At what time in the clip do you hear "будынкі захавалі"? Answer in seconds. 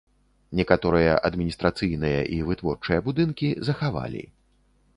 3.09-4.27